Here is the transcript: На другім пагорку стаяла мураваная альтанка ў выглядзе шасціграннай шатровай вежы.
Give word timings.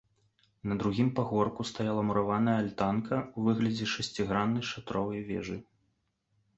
На 0.69 0.77
другім 0.83 1.09
пагорку 1.19 1.65
стаяла 1.73 2.07
мураваная 2.09 2.57
альтанка 2.63 3.15
ў 3.21 3.39
выглядзе 3.51 3.85
шасціграннай 3.95 4.63
шатровай 4.75 5.21
вежы. 5.33 5.57